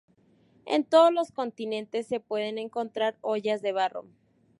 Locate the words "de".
3.61-3.71